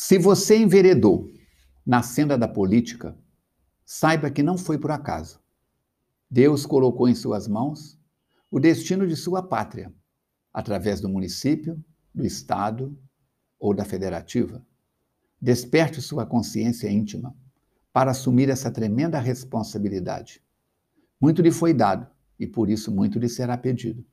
[0.00, 1.28] Se você enveredou
[1.84, 3.18] na senda da política,
[3.84, 5.40] saiba que não foi por acaso.
[6.30, 7.98] Deus colocou em suas mãos
[8.48, 9.92] o destino de sua pátria,
[10.54, 11.84] através do município,
[12.14, 12.96] do estado
[13.58, 14.64] ou da federativa.
[15.42, 17.36] Desperte sua consciência íntima
[17.92, 20.40] para assumir essa tremenda responsabilidade.
[21.20, 22.06] Muito lhe foi dado
[22.38, 24.06] e por isso muito lhe será pedido.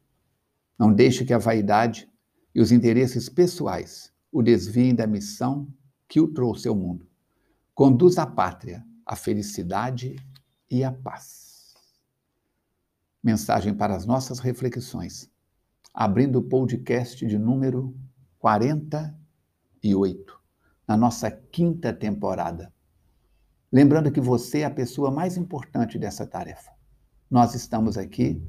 [0.80, 2.12] Não deixe que a vaidade
[2.56, 5.66] e os interesses pessoais o desviem da missão
[6.10, 7.08] que o trouxe ao mundo.
[7.74, 10.18] Conduz a pátria à felicidade
[10.70, 11.74] e à paz.
[13.24, 15.32] Mensagem para as nossas reflexões.
[15.94, 17.96] Abrindo o podcast de número
[18.38, 20.38] 48,
[20.86, 22.74] na nossa quinta temporada.
[23.72, 26.74] Lembrando que você é a pessoa mais importante dessa tarefa.
[27.32, 28.46] Nós estamos aqui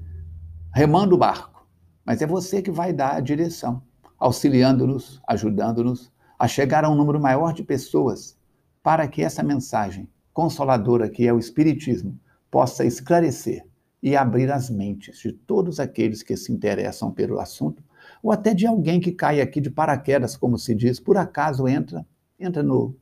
[0.74, 1.64] remando o barco,
[2.04, 3.85] mas é você que vai dar a direção,
[4.18, 8.36] auxiliando-nos, ajudando-nos a chegar a um número maior de pessoas
[8.82, 12.18] para que essa mensagem consoladora que é o Espiritismo
[12.50, 13.64] possa esclarecer
[14.02, 17.82] e abrir as mentes de todos aqueles que se interessam pelo assunto,
[18.22, 22.06] ou até de alguém que cai aqui de paraquedas, como se diz, por acaso entra,
[22.38, 22.94] entra no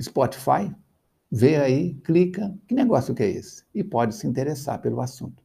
[0.00, 0.74] Spotify,
[1.30, 3.64] vê aí, clica, que negócio que é esse?
[3.74, 5.42] E pode se interessar pelo assunto.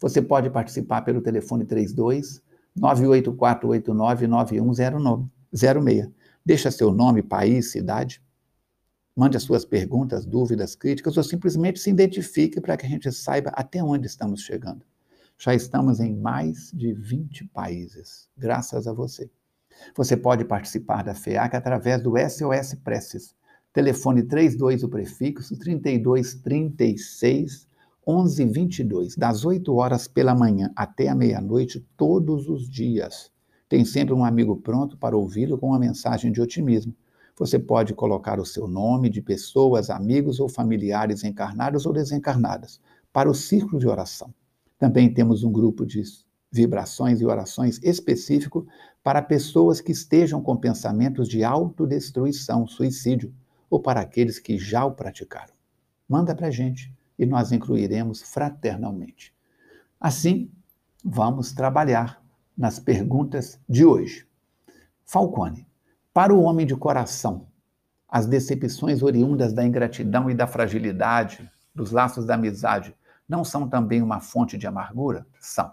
[0.00, 2.42] Você pode participar pelo telefone 32
[2.76, 6.10] 98489 9106.
[6.44, 8.22] Deixa seu nome, país, cidade.
[9.14, 13.50] Mande as suas perguntas, dúvidas, críticas ou simplesmente se identifique para que a gente saiba
[13.54, 14.84] até onde estamos chegando.
[15.38, 19.30] Já estamos em mais de 20 países, graças a você.
[19.94, 23.34] Você pode participar da FEAC através do SOS Preces
[23.76, 27.68] Telefone 32, o prefixo 3236
[28.06, 33.32] 1122, das 8 horas pela manhã até a meia-noite, todos os dias.
[33.68, 36.94] Tem sempre um amigo pronto para ouvi-lo com uma mensagem de otimismo.
[37.36, 42.80] Você pode colocar o seu nome de pessoas, amigos ou familiares encarnados ou desencarnadas
[43.12, 44.32] para o círculo de oração.
[44.78, 46.02] Também temos um grupo de
[46.50, 48.66] vibrações e orações específico
[49.02, 53.34] para pessoas que estejam com pensamentos de autodestruição, suicídio
[53.68, 55.52] ou para aqueles que já o praticaram.
[56.08, 59.34] Manda para a gente e nós incluiremos fraternalmente.
[60.00, 60.50] Assim,
[61.04, 62.22] vamos trabalhar
[62.56, 64.26] nas perguntas de hoje.
[65.04, 65.66] Falcone,
[66.12, 67.46] para o homem de coração,
[68.08, 72.94] as decepções oriundas da ingratidão e da fragilidade, dos laços da amizade,
[73.28, 75.26] não são também uma fonte de amargura?
[75.40, 75.72] São,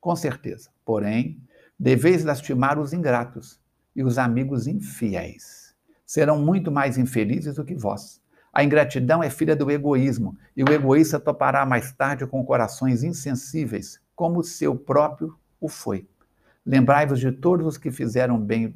[0.00, 0.70] com certeza.
[0.84, 1.42] Porém,
[1.78, 3.60] deveis lastimar os ingratos
[3.94, 5.66] e os amigos infiéis
[6.06, 8.22] serão muito mais infelizes do que vós.
[8.56, 14.00] A ingratidão é filha do egoísmo, e o egoísta topará mais tarde com corações insensíveis,
[14.14, 16.08] como seu próprio o foi.
[16.64, 18.74] Lembrai-vos de todos os que fizeram bem,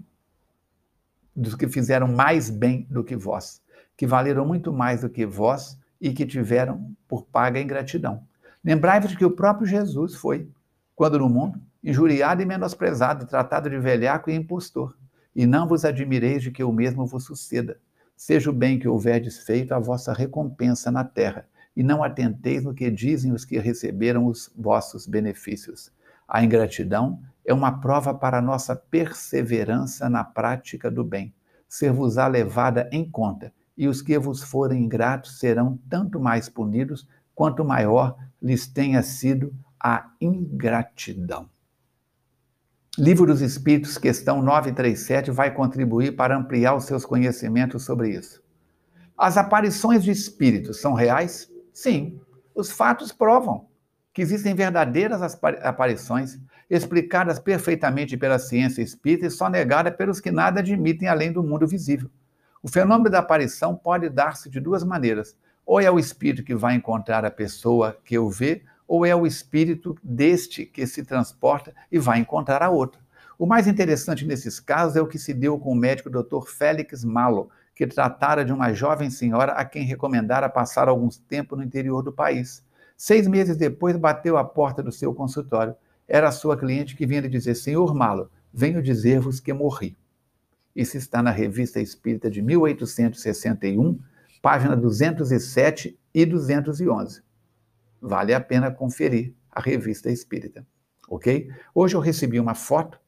[1.34, 3.62] dos que fizeram mais bem do que vós,
[3.96, 8.22] que valeram muito mais do que vós e que tiveram por paga a ingratidão.
[8.62, 10.46] Lembrai-vos de que o próprio Jesus foi,
[10.94, 14.94] quando no mundo, injuriado e menosprezado, tratado de velhaco e impostor
[15.34, 17.78] e não vos admireis de que o mesmo vos suceda.
[18.22, 22.74] Seja o bem que houverdes feito a vossa recompensa na terra, e não atenteis no
[22.74, 25.90] que dizem os que receberam os vossos benefícios.
[26.28, 31.32] A ingratidão é uma prova para a nossa perseverança na prática do bem.
[31.66, 37.64] Ser-vos-á levada em conta, e os que vos forem ingratos serão tanto mais punidos, quanto
[37.64, 39.50] maior lhes tenha sido
[39.82, 41.48] a ingratidão.
[43.00, 48.42] Livro dos Espíritos, questão 937, vai contribuir para ampliar os seus conhecimentos sobre isso.
[49.16, 51.50] As aparições de espíritos são reais?
[51.72, 52.20] Sim.
[52.54, 53.68] Os fatos provam
[54.12, 55.22] que existem verdadeiras
[55.62, 56.38] aparições,
[56.68, 61.66] explicadas perfeitamente pela ciência espírita e só negada pelos que nada admitem além do mundo
[61.66, 62.10] visível.
[62.62, 65.34] O fenômeno da aparição pode dar-se de duas maneiras.
[65.64, 69.24] Ou é o espírito que vai encontrar a pessoa que o vê, ou é o
[69.24, 73.00] espírito deste que se transporta e vai encontrar a outra.
[73.38, 76.44] O mais interessante nesses casos é o que se deu com o médico Dr.
[76.48, 81.62] Félix Malo, que tratara de uma jovem senhora a quem recomendara passar alguns tempo no
[81.62, 82.64] interior do país.
[82.96, 85.76] Seis meses depois, bateu à porta do seu consultório.
[86.08, 89.96] Era a sua cliente que vinha lhe dizer: Senhor Malo, venho dizer-vos que morri.
[90.74, 94.00] Isso está na Revista Espírita de 1861,
[94.42, 97.29] página 207 e 211
[98.00, 100.66] vale a pena conferir a revista espírita,
[101.08, 101.50] ok?
[101.74, 102.98] Hoje eu recebi uma foto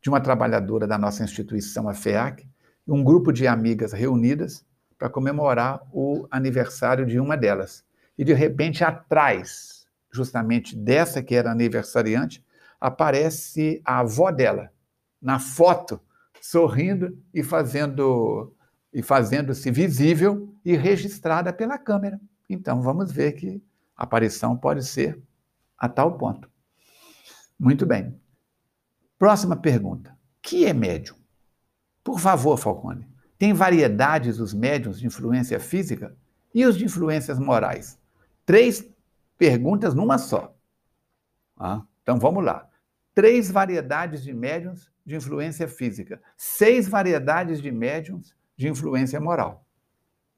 [0.00, 2.48] de uma trabalhadora da nossa instituição, a FEAC,
[2.86, 4.64] e um grupo de amigas reunidas
[4.96, 7.84] para comemorar o aniversário de uma delas.
[8.16, 12.44] E de repente, atrás, justamente dessa que era aniversariante,
[12.80, 14.72] aparece a avó dela,
[15.20, 16.00] na foto
[16.40, 18.54] sorrindo e fazendo
[18.92, 22.18] e fazendo-se visível e registrada pela câmera.
[22.48, 23.62] Então vamos ver que
[23.98, 25.20] a aparição pode ser
[25.76, 26.48] a tal ponto.
[27.58, 28.16] Muito bem.
[29.18, 30.16] Próxima pergunta.
[30.40, 31.16] Que é médium?
[32.04, 33.08] Por favor, Falcone.
[33.36, 36.16] Tem variedades os médiums de influência física
[36.54, 37.98] e os de influências morais?
[38.46, 38.88] Três
[39.36, 40.56] perguntas numa só.
[41.56, 42.68] Ah, então vamos lá.
[43.14, 49.66] Três variedades de médiums de influência física, seis variedades de médiums de influência moral.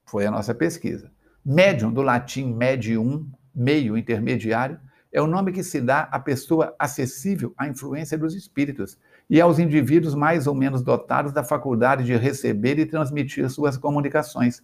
[0.03, 1.11] Foi a nossa pesquisa.
[1.45, 4.79] Médium, do latim medium, meio intermediário,
[5.11, 8.97] é o nome que se dá à pessoa acessível à influência dos espíritos
[9.29, 14.63] e aos indivíduos mais ou menos dotados da faculdade de receber e transmitir suas comunicações.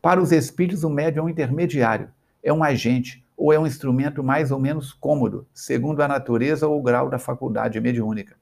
[0.00, 2.08] Para os espíritos, o médium é um intermediário,
[2.42, 6.78] é um agente ou é um instrumento mais ou menos cômodo, segundo a natureza ou
[6.78, 8.36] o grau da faculdade mediúnica.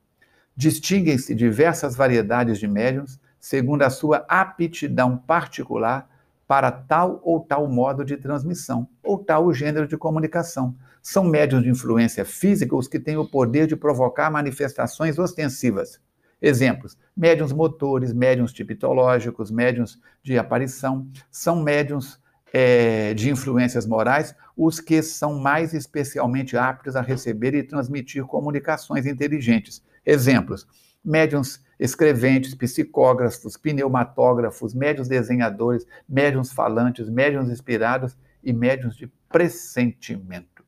[0.56, 6.08] Distinguem-se diversas variedades de médiums, segundo a sua aptidão particular
[6.48, 11.68] para tal ou tal modo de transmissão, ou tal gênero de comunicação, são médiuns de
[11.68, 16.00] influência física os que têm o poder de provocar manifestações ostensivas.
[16.40, 22.18] Exemplos: médiuns motores, médiuns tipitológicos, médiuns de aparição, são médiuns
[22.52, 29.06] é, de influências morais os que são mais especialmente aptos a receber e transmitir comunicações
[29.06, 29.84] inteligentes.
[30.04, 30.66] Exemplos:
[31.08, 40.64] médiuns escreventes, psicógrafos, pneumatógrafos, médiuns desenhadores, médiuns falantes, médiuns inspirados e médiuns de pressentimento.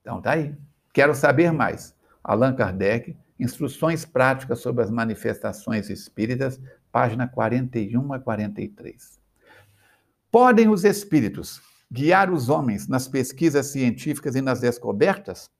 [0.00, 0.56] Então tá aí.
[0.92, 1.94] Quero saber mais.
[2.24, 6.60] Allan Kardec, Instruções Práticas sobre as Manifestações Espíritas,
[6.90, 9.20] página 41 a 43.
[10.30, 11.60] Podem os espíritos
[11.90, 15.50] guiar os homens nas pesquisas científicas e nas descobertas?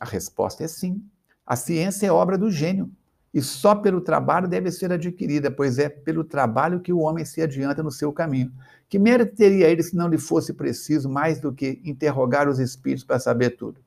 [0.00, 1.04] A resposta é sim.
[1.50, 2.88] A ciência é obra do gênio
[3.34, 7.42] e só pelo trabalho deve ser adquirida, pois é pelo trabalho que o homem se
[7.42, 8.52] adianta no seu caminho.
[8.88, 13.02] Que mérito teria ele se não lhe fosse preciso mais do que interrogar os espíritos
[13.02, 13.80] para saber tudo?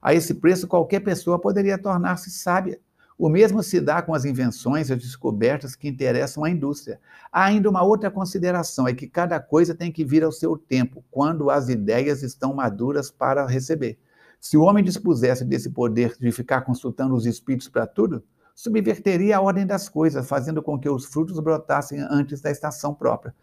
[0.00, 2.80] A esse preço, qualquer pessoa poderia tornar-se sábia.
[3.18, 6.98] O mesmo se dá com as invenções e as descobertas que interessam a indústria.
[7.30, 11.04] Há ainda uma outra consideração: é que cada coisa tem que vir ao seu tempo,
[11.10, 13.98] quando as ideias estão maduras para receber.
[14.40, 19.40] Se o homem dispusesse desse poder de ficar consultando os espíritos para tudo, subverteria a
[19.40, 23.34] ordem das coisas, fazendo com que os frutos brotassem antes da estação própria.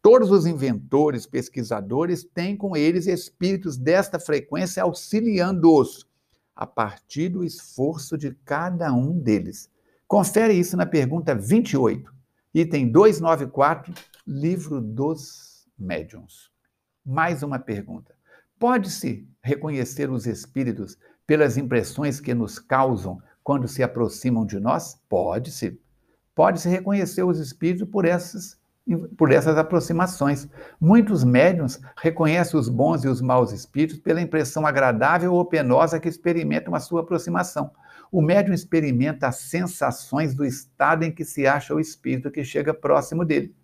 [0.00, 6.06] Todos os inventores, pesquisadores têm com eles espíritos desta frequência auxiliando-os
[6.54, 9.70] a partir do esforço de cada um deles.
[10.08, 12.14] Confere isso na pergunta 28,
[12.54, 13.92] item 294,
[14.26, 16.50] livro dos médiuns.
[17.04, 18.14] Mais uma pergunta.
[18.58, 24.98] Pode-se reconhecer os espíritos pelas impressões que nos causam quando se aproximam de nós?
[25.08, 25.78] Pode-se.
[26.34, 28.58] Pode-se reconhecer os espíritos por essas,
[29.18, 30.48] por essas aproximações.
[30.80, 36.08] Muitos médiums reconhecem os bons e os maus espíritos pela impressão agradável ou penosa que
[36.08, 37.70] experimentam a sua aproximação.
[38.10, 42.72] O médium experimenta as sensações do estado em que se acha o espírito que chega
[42.72, 43.54] próximo dele.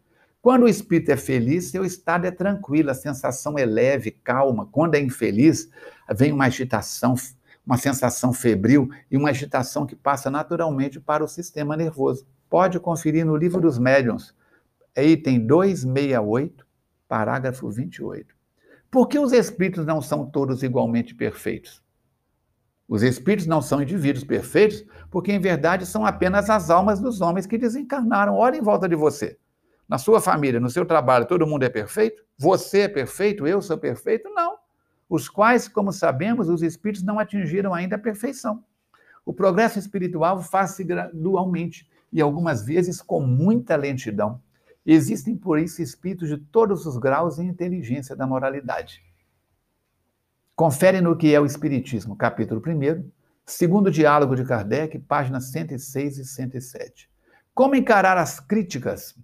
[0.42, 4.66] Quando o espírito é feliz, seu estado é tranquilo, a sensação é leve, calma.
[4.66, 5.70] Quando é infeliz,
[6.12, 7.14] vem uma agitação,
[7.64, 12.26] uma sensação febril e uma agitação que passa naturalmente para o sistema nervoso.
[12.50, 14.34] Pode conferir no livro dos médiuns,
[14.96, 16.66] item 268,
[17.06, 18.34] parágrafo 28.
[18.90, 21.80] Por que os espíritos não são todos igualmente perfeitos?
[22.88, 27.46] Os espíritos não são indivíduos perfeitos, porque em verdade são apenas as almas dos homens
[27.46, 28.34] que desencarnaram.
[28.34, 29.38] Olha em volta de você.
[29.92, 32.24] Na sua família, no seu trabalho, todo mundo é perfeito?
[32.38, 33.46] Você é perfeito?
[33.46, 34.30] Eu sou perfeito?
[34.30, 34.56] Não
[35.06, 38.64] os quais, como sabemos, os espíritos não atingiram ainda a perfeição.
[39.26, 44.40] O progresso espiritual faz-se gradualmente e algumas vezes com muita lentidão.
[44.86, 49.02] Existem, por isso, espíritos de todos os graus e inteligência da moralidade.
[50.56, 53.10] Confere no que é o Espiritismo, capítulo 1,
[53.44, 57.10] segundo diálogo de Kardec, páginas 106 e 107.
[57.52, 59.14] Como encarar as críticas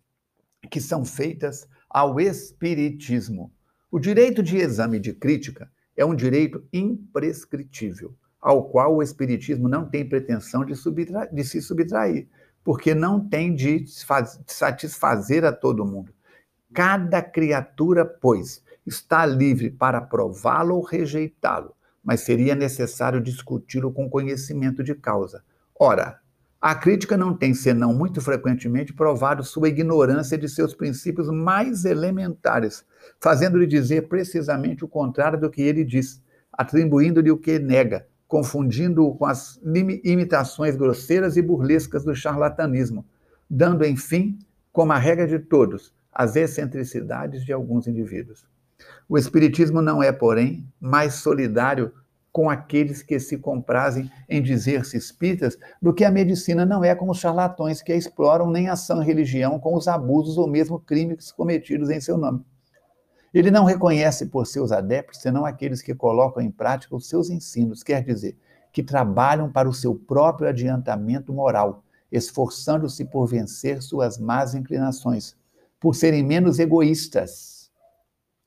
[0.70, 3.52] que são feitas ao Espiritismo?
[3.90, 9.88] O direito de exame de crítica é um direito imprescritível, ao qual o Espiritismo não
[9.88, 10.74] tem pretensão de,
[11.32, 12.28] de se subtrair,
[12.62, 13.84] porque não tem de
[14.46, 16.12] satisfazer a todo mundo.
[16.72, 21.74] Cada criatura, pois, está livre para aprová-lo ou rejeitá-lo,
[22.04, 25.42] mas seria necessário discuti-lo com conhecimento de causa.
[25.78, 26.20] Ora,
[26.60, 32.84] a crítica não tem, senão muito frequentemente, provado sua ignorância de seus princípios mais elementares,
[33.20, 36.20] fazendo-lhe dizer precisamente o contrário do que ele diz,
[36.52, 39.60] atribuindo-lhe o que nega, confundindo-o com as
[40.02, 43.06] imitações grosseiras e burlescas do charlatanismo,
[43.48, 44.36] dando, enfim,
[44.72, 48.44] como a regra de todos, as excentricidades de alguns indivíduos.
[49.08, 51.92] O Espiritismo não é, porém, mais solidário
[52.38, 57.10] com aqueles que se comprazem em dizer-se espíritas do que a medicina não é com
[57.10, 61.32] os charlatões que a exploram nem a sã religião com os abusos ou mesmo crimes
[61.32, 62.44] cometidos em seu nome.
[63.34, 67.82] Ele não reconhece por seus adeptos senão aqueles que colocam em prática os seus ensinos,
[67.82, 68.38] quer dizer,
[68.72, 75.34] que trabalham para o seu próprio adiantamento moral, esforçando-se por vencer suas más inclinações,
[75.80, 77.68] por serem menos egoístas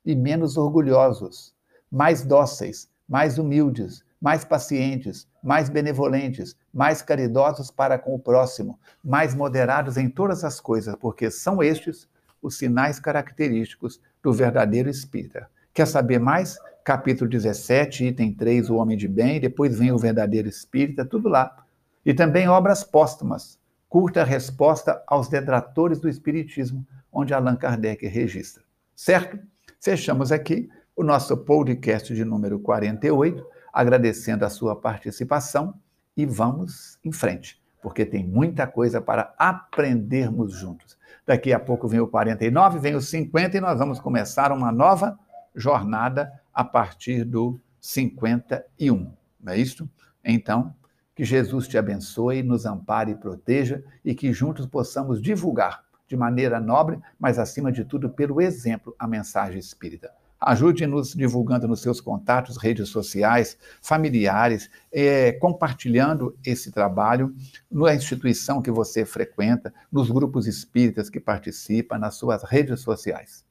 [0.05, 1.53] e menos orgulhosos,
[1.91, 9.36] mais dóceis, mais humildes, mais pacientes, mais benevolentes, mais caridosos para com o próximo, mais
[9.36, 12.08] moderados em todas as coisas, porque são estes
[12.41, 15.50] os sinais característicos do verdadeiro espírita.
[15.74, 16.58] Quer saber mais?
[16.86, 21.65] Capítulo 17, item 3, o homem de bem, depois vem o verdadeiro espírita, tudo lá.
[22.06, 28.63] E também obras póstumas, curta resposta aos detratores do espiritismo, onde Allan Kardec registra.
[28.96, 29.38] Certo?
[29.82, 35.74] Fechamos aqui o nosso podcast de número 48, agradecendo a sua participação
[36.15, 40.98] e vamos em frente, porque tem muita coisa para aprendermos juntos.
[41.25, 45.17] Daqui a pouco vem o 49, vem o 50 e nós vamos começar uma nova
[45.55, 49.13] jornada a partir do 51.
[49.39, 49.89] Não é isso?
[50.24, 50.75] Então,
[51.15, 56.60] que Jesus te abençoe, nos ampare e proteja e que juntos possamos divulgar de maneira
[56.60, 60.12] nobre, mas acima de tudo pelo exemplo, a mensagem espírita.
[60.41, 67.36] Ajude-nos divulgando nos seus contatos, redes sociais, familiares, é, compartilhando esse trabalho
[67.69, 73.45] na instituição que você frequenta, nos grupos espíritas que participa, nas suas redes sociais.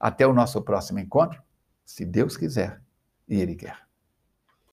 [0.00, 1.40] Até o nosso próximo encontro,
[1.84, 2.82] se Deus quiser
[3.28, 3.89] e Ele quer.